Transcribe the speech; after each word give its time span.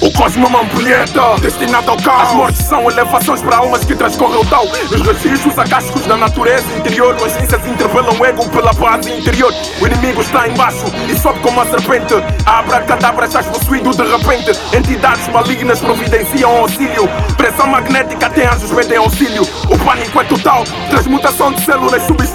O 0.00 0.10
cosmo 0.12 0.46
é 0.46 0.48
uma 0.48 0.62
ampulheta 0.62 1.20
destinada 1.40 1.90
ao 1.90 1.96
caos. 1.98 2.22
As 2.22 2.32
mortes 2.32 2.66
são 2.66 2.90
elevações 2.90 3.42
para 3.42 3.58
almas 3.58 3.84
que 3.84 3.94
transcorrem 3.94 4.40
o 4.40 4.44
tal. 4.46 4.64
Os 4.64 5.22
registros 5.22 5.58
acásticos 5.58 6.06
da 6.06 6.16
natureza 6.16 6.64
interior 6.76 7.14
As 7.24 7.32
ciências 7.32 7.66
interpelam 7.66 8.18
o 8.18 8.24
ego 8.24 8.48
pela 8.48 8.72
base 8.72 9.12
interior. 9.12 9.52
O 9.80 9.86
inimigo 9.86 10.22
está 10.22 10.48
embaixo 10.48 10.86
e 11.08 11.18
sobe 11.18 11.40
como 11.40 11.60
a 11.60 11.66
serpente. 11.66 12.14
A 12.46 12.60
abracadabra 12.60 13.26
estás 13.26 13.46
possuído 13.46 13.90
de 13.90 14.02
repente. 14.02 14.52
Entidades 14.74 15.28
malignas 15.28 15.80
providenciam 15.80 16.56
auxílio. 16.56 17.08
Pressão 17.36 17.66
magnética 17.66 18.30
tem 18.30 18.46
anjos 18.46 18.70
pedem 18.70 18.98
auxílio. 18.98 19.42
O 19.42 19.78
pânico 19.78 20.20
é 20.20 20.24
total. 20.24 20.64
Transmutação 20.88 21.52
de 21.52 21.60
células 21.62 22.02
substituímos 22.04 22.27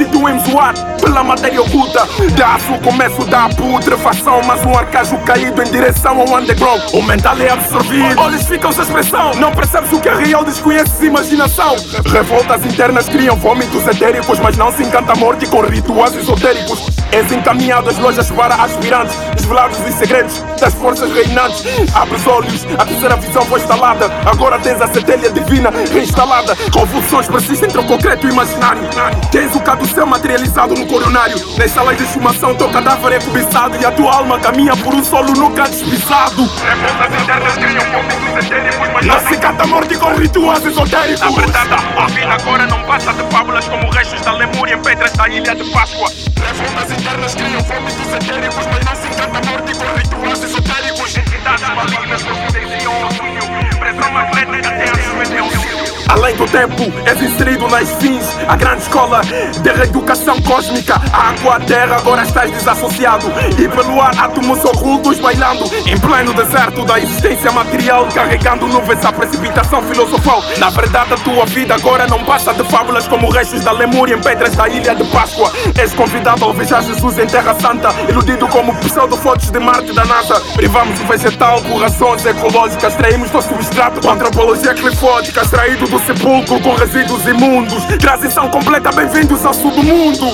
o 0.53 0.59
ar 0.59 0.73
Pela 1.01 1.23
matéria 1.23 1.61
oculta 1.61 2.07
Dá-se 2.37 2.71
o 2.71 2.79
começo 2.79 3.25
da 3.25 3.49
putrefação 3.49 4.41
Mas 4.45 4.63
um 4.65 4.77
arcajo 4.77 5.17
caído 5.19 5.61
em 5.61 5.71
direção 5.71 6.19
ao 6.21 6.39
underground. 6.39 6.81
O 6.93 7.01
mental 7.01 7.37
é 7.39 7.49
absorvido. 7.49 8.19
Olhos 8.19 8.45
ficam 8.45 8.71
sem 8.71 8.83
expressão. 8.83 9.31
Não 9.35 9.51
percebes 9.51 9.91
o 9.91 9.99
que 9.99 10.09
é 10.09 10.15
real, 10.15 10.43
desconheces 10.43 11.01
imaginação. 11.01 11.75
Revoltas 12.05 12.65
internas 12.65 13.07
criam 13.09 13.35
vômitos 13.35 13.85
etéricos 13.87 14.39
Mas 14.39 14.57
não 14.57 14.71
se 14.71 14.83
encanta 14.83 15.13
a 15.13 15.15
morte 15.15 15.45
com 15.47 15.61
rituais 15.61 16.15
esotéricos. 16.15 16.87
És 17.11 17.31
encaminhado 17.31 17.89
às 17.89 17.97
lojas 17.97 18.29
para 18.31 18.55
aspirantes 18.55 19.15
Desvelados 19.35 19.77
os 19.79 19.95
segredos 19.95 20.43
das 20.59 20.73
forças 20.73 21.11
reinantes. 21.11 21.63
Abres 21.93 22.25
olhos, 22.27 22.65
a 22.77 22.85
terceira 22.85 23.15
visão 23.17 23.41
foi 23.43 23.59
instalada. 23.59 24.09
Agora 24.25 24.59
tens 24.59 24.81
a 24.81 24.87
centelha 24.87 25.29
divina 25.29 25.69
reinstalada. 25.91 26.55
Convulsões 26.71 27.27
persistem 27.27 27.67
entre 27.67 27.79
o 27.79 27.83
concreto 27.85 28.25
e 28.25 28.29
o 28.29 28.33
imaginário. 28.33 28.81
Tens 29.31 29.53
o 29.55 29.59
caduceu 29.59 30.05
materializado 30.43 30.75
no 30.75 30.85
coronário. 30.85 31.35
Nesta 31.57 31.81
lei 31.83 31.95
de 31.95 32.05
chumação 32.07 32.55
teu 32.55 32.69
cadáver 32.69 33.13
é 33.13 33.19
cobiçado 33.19 33.77
E 33.81 33.85
a 33.85 33.91
tua 33.91 34.15
alma 34.15 34.39
caminha 34.39 34.75
por 34.77 34.93
um 34.93 35.03
solo 35.03 35.31
nunca 35.33 35.63
despisado 35.63 36.43
Revoltas 36.43 37.21
internas 37.21 37.53
criam 37.53 37.85
vômitos 37.91 38.45
etéricos 38.45 38.87
Mas 38.93 39.05
não 39.05 39.19
se 39.19 39.37
cata 39.37 39.63
a 39.63 39.67
morte 39.67 39.97
com 39.97 40.13
rituais 40.15 40.65
esotéricos. 40.65 41.21
Apretada, 41.21 41.75
a 41.75 42.07
vida 42.07 42.33
agora 42.33 42.65
não 42.67 42.83
passa 42.83 43.13
de 43.13 43.23
fábulas 43.31 43.67
como 43.67 43.89
restos 43.91 44.21
da 44.21 44.33
Lemúria 44.33 44.75
em 44.75 44.81
pedras 44.81 45.11
da 45.13 45.29
ilha 45.29 45.55
de 45.55 45.63
Páscoa. 45.71 46.09
Revoltas 46.45 46.91
internas 46.91 47.35
criam 47.35 47.61
vômitos 47.61 48.13
etéricos 48.13 48.65
Além 56.23 56.37
do 56.37 56.45
tempo, 56.45 56.83
és 57.05 57.21
inserido 57.21 57.67
nas 57.67 57.91
fins. 57.95 58.23
A 58.47 58.55
grande 58.55 58.83
escola 58.83 59.19
de 59.61 59.69
reeducação 59.73 60.41
cósmica 60.41 60.95
A 61.11 61.31
água, 61.31 61.57
a 61.57 61.59
terra, 61.59 61.97
agora 61.97 62.23
estás 62.23 62.49
desassociado. 62.49 63.25
E 63.59 63.67
pelo 63.67 63.99
ar, 63.99 64.17
átomos 64.17 64.63
ocultos 64.63 65.19
bailando 65.19 65.65
Em 65.85 65.99
pleno 65.99 66.33
deserto 66.33 66.85
da 66.85 66.97
existência 66.97 67.51
material 67.51 68.07
Carregando 68.13 68.69
nuvens, 68.69 69.03
a 69.03 69.11
precipitação 69.11 69.83
filosofal. 69.83 70.41
Na 70.59 70.69
verdade, 70.69 71.13
a 71.13 71.17
tua 71.17 71.45
vida 71.45 71.75
agora 71.75 72.07
não 72.07 72.23
passa 72.23 72.53
de 72.53 72.63
fábulas 72.71 73.05
Como 73.05 73.29
restos 73.29 73.61
da 73.61 73.73
Lemúria 73.73 74.15
em 74.15 74.21
pedras 74.21 74.55
da 74.55 74.69
ilha 74.69 74.95
de 74.95 75.03
Páscoa. 75.11 75.51
És 75.77 75.91
convidado 75.93 76.45
a 76.45 76.47
alvejar 76.47 76.83
Jesus 76.83 77.17
em 77.17 77.27
Terra 77.27 77.53
Santa 77.59 77.89
Iludido 78.07 78.47
como 78.47 78.73
pseudo-fotos 78.75 79.51
de 79.51 79.59
Marte 79.59 79.91
da 79.91 80.05
NASA. 80.05 80.39
Privamos 80.55 80.97
o 81.01 81.03
vegetal 81.03 81.59
por 81.63 81.81
razões 81.81 82.25
ecológicas 82.25 82.95
Traímos 82.95 83.29
do 83.29 83.41
substrato 83.41 83.99
com 83.99 84.09
antropologia 84.09 84.73
clifótica 84.73 85.41
Extraído 85.41 85.85
do 85.85 85.99
sepulcro 86.13 86.59
com 86.61 86.75
resíduos 86.75 87.25
imundos 87.25 87.83
Transição 87.99 88.49
completa, 88.49 88.91
bem-vindos 88.91 89.45
ao 89.45 89.53
submundo 89.53 90.27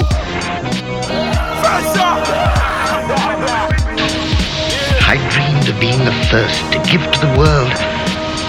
I 5.07 5.17
dreamed 5.29 5.69
of 5.69 5.79
being 5.79 6.03
the 6.06 6.12
first 6.29 6.63
to 6.72 6.79
give 6.90 7.03
to 7.12 7.19
the 7.19 7.38
world 7.38 7.72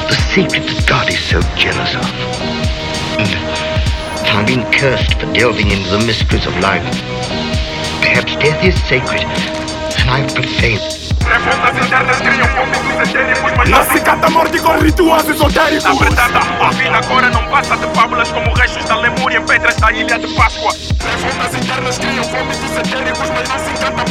the 0.09 0.17
secret 0.35 0.67
that 0.67 0.87
God 0.87 1.09
is 1.09 1.19
so 1.21 1.41
jealous 1.57 1.95
of. 1.95 2.05
And 3.19 3.31
I've 4.29 4.47
been 4.47 4.65
cursed 4.73 5.15
for 5.15 5.33
delving 5.33 5.71
into 5.71 5.89
the 5.89 6.05
mysteries 6.05 6.47
of 6.47 6.55
life. 6.61 6.85
Perhaps 8.03 8.37
death 8.37 8.63
is 8.63 8.75
sacred, 8.83 9.25
and 10.01 10.11
I've 10.11 10.35
profaned. 10.35 11.01
Morte 14.71 14.79
com 14.79 14.85
rituais 14.85 15.29
esotéricos 15.29 15.87
Apretada, 15.87 16.39
a 16.39 16.71
vida 16.71 16.97
agora 16.97 17.31
não 17.31 17.45
passa 17.49 17.77
de 17.77 17.87
fábulas 17.95 18.31
como 18.31 18.53
restos 18.55 18.85
da 18.85 18.97
Lemúria 18.97 19.39
em 19.39 19.45
pedras 19.45 19.77
da 19.77 19.93
ilha 19.93 20.19
de 20.19 20.29
Páscoa. 20.35 20.73
Revoltas 21.01 21.55
internas 21.55 21.99
criam 21.99 22.25
vômitos 22.25 22.77
etéricos 22.77 23.31
Mas 23.31 23.49
não 23.49 23.59
se 23.59 23.71
encanta 23.71 24.03
a 24.03 24.05